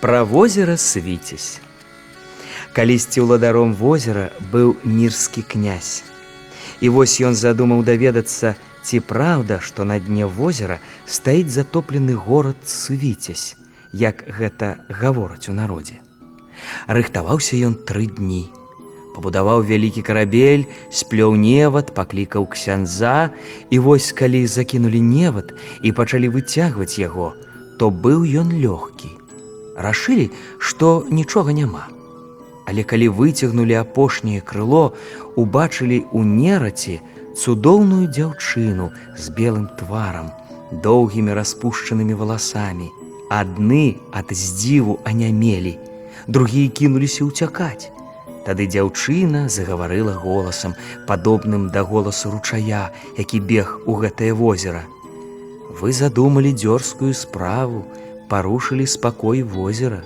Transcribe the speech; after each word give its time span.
Пра 0.00 0.22
возера 0.22 0.76
свіцесь. 0.76 1.58
Калісьці 2.70 3.26
ўладаром 3.26 3.74
возера 3.74 4.30
быў 4.52 4.78
мірскі 4.86 5.42
князь. 5.42 6.06
І 6.78 6.94
вось 6.94 7.18
ён 7.18 7.34
задумаў 7.34 7.82
даведацца, 7.82 8.54
ці 8.86 9.02
праўда, 9.02 9.58
што 9.58 9.82
на 9.82 9.98
дне 9.98 10.22
возера 10.22 10.78
стаіць 11.02 11.50
затоплены 11.50 12.14
горад 12.14 12.62
свіцесь, 12.62 13.58
як 13.90 14.22
гэта 14.30 14.86
гавораць 14.86 15.50
у 15.50 15.58
народзе. 15.58 15.98
Рыхтаваўся 16.86 17.58
ён 17.58 17.74
тры 17.82 18.06
дні. 18.06 18.46
Пабудаваў 19.18 19.66
вялікі 19.66 20.06
карабель, 20.06 20.70
сплёў 20.94 21.34
невад, 21.34 21.90
паклікаў 21.90 22.46
ксяндза, 22.46 23.34
і 23.74 23.82
вось 23.82 24.14
калі 24.14 24.46
закінулі 24.46 25.02
невад 25.02 25.58
і 25.82 25.90
пачалі 25.90 26.30
выцягваць 26.30 27.02
яго, 27.02 27.34
то 27.82 27.90
быў 27.90 28.22
ён 28.22 28.54
лёгкі. 28.54 29.18
Рашылі, 29.78 30.30
што 30.58 31.06
нічога 31.10 31.54
няма. 31.54 31.86
Але 32.66 32.82
калі 32.82 33.08
выцягнулі 33.08 33.78
апошняе 33.80 34.40
крыло, 34.44 34.92
убачылі 35.40 36.02
ў 36.12 36.20
нераці 36.26 37.00
цудоўную 37.38 38.10
дзяўчыну 38.10 38.90
з 39.16 39.30
белым 39.38 39.68
тварам, 39.78 40.34
доўгімі 40.84 41.36
распушчанымі 41.38 42.18
валасамі. 42.18 42.90
Адны 43.30 44.00
ад 44.10 44.32
здзіву 44.32 44.98
анямелі, 45.04 45.78
другія 46.26 46.68
кінуліся 46.68 47.28
ўцякаць. 47.28 47.92
Тады 48.48 48.64
дзяўчына 48.66 49.48
загаварыла 49.52 50.16
голасам, 50.16 50.74
падобным 51.06 51.68
да 51.70 51.84
голасу 51.84 52.32
ручая, 52.32 52.88
які 53.18 53.40
бег 53.40 53.78
у 53.84 53.96
гэтае 54.00 54.32
возера. 54.32 54.82
Вы 55.80 55.92
задумалі 55.92 56.52
дзёрзкую 56.56 57.12
справу, 57.12 57.84
парушылі 58.28 58.86
спакой 58.86 59.42
возера, 59.42 60.04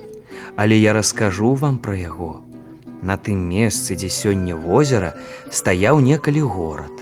але 0.56 0.78
я 0.78 0.92
раскажу 0.92 1.54
вам 1.54 1.78
пра 1.78 1.96
яго. 1.96 2.40
На 3.02 3.16
тым 3.18 3.38
месцы, 3.50 3.96
дзе 3.98 4.08
сёння 4.08 4.54
возера 4.54 5.14
стаяў 5.50 5.98
некалі 6.00 6.42
горад. 6.46 6.92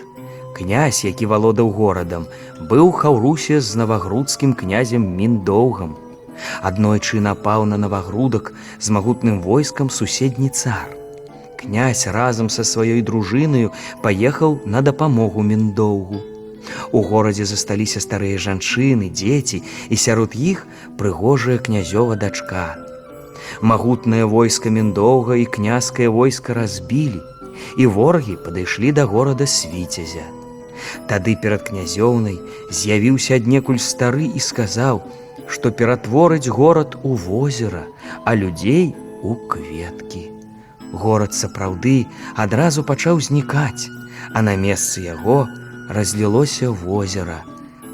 Князь, 0.56 1.04
які 1.04 1.26
валодаў 1.26 1.68
горадам, 1.76 2.24
быў 2.70 2.92
хаўрусе 2.92 3.60
з 3.60 3.76
навагрудскім 3.76 4.54
князем 4.54 5.04
міндоўгам. 5.16 5.96
Аднойчы 6.62 7.20
напаў 7.20 7.68
на 7.68 7.76
навагрудак 7.76 8.52
з 8.78 8.88
магутным 8.96 9.42
войскам 9.44 9.90
суседні 9.90 10.48
цар. 10.48 10.88
Князь 11.60 12.06
разам 12.06 12.48
са 12.48 12.64
сваёй 12.64 13.04
дружынаю 13.04 13.72
паехаў 14.02 14.60
на 14.64 14.80
дапамогу 14.80 15.42
міндоўгу. 15.44 16.29
У 16.92 17.02
горадзе 17.02 17.44
засталіся 17.44 18.00
старыя 18.04 18.38
жанчыны, 18.38 19.10
дзеці 19.10 19.62
і 19.90 19.96
сярод 19.96 20.36
іх 20.36 20.66
прыгожая 20.98 21.58
князёва 21.58 22.16
дачка, 22.16 22.76
Магутнае 23.60 24.24
войска 24.24 24.70
міндоўга 24.70 25.36
і 25.36 25.44
княскае 25.44 26.08
войска 26.08 26.54
разбілі, 26.54 27.20
і 27.76 27.86
ворагі 27.86 28.36
падышлі 28.44 28.92
да 28.92 29.04
горада 29.04 29.46
свіцязя. 29.46 30.24
Тады 31.10 31.36
перад 31.42 31.66
князёўнай 31.68 32.38
з'явіўся 32.70 33.36
аднекуль 33.36 33.82
стары 33.82 34.30
і 34.30 34.40
сказаў, 34.40 35.02
што 35.46 35.70
ператворыць 35.70 36.48
горад 36.48 36.96
у 37.02 37.14
возера, 37.14 37.84
а 38.24 38.34
людзей 38.34 38.94
у 39.22 39.34
кветкі. 39.50 40.30
Горад 40.92 41.34
сапраўды 41.34 42.06
адразу 42.34 42.82
пачаў 42.86 43.20
знікаць, 43.20 43.90
а 44.32 44.42
на 44.42 44.56
месцы 44.56 45.04
яго 45.04 45.46
разлілося 45.90 46.70
возера, 46.70 47.42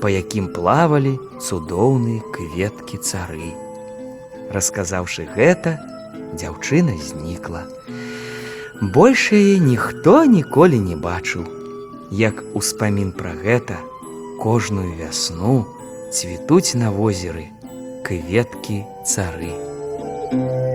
па 0.01 0.13
якім 0.13 0.53
плавалі 0.53 1.17
цудоўныя 1.41 2.21
кветкі 2.37 3.01
цары. 3.01 3.53
Расказаўшы 4.53 5.25
гэта, 5.37 5.81
дзяўчына 6.37 6.93
знікла. 7.01 7.65
Большае 8.93 9.57
ніхто 9.65 10.25
ніколі 10.29 10.79
не 10.79 10.97
бачыў. 10.97 11.49
Як 12.13 12.45
успамін 12.55 13.17
пра 13.17 13.33
гэта, 13.33 13.81
кожную 14.45 14.93
вясну 15.01 15.65
цвітуць 16.13 16.77
на 16.77 16.93
возеры 16.93 17.49
кветкі 18.05 18.85
цары. 19.09 19.57
Thank 20.27 20.43
you. 20.43 20.66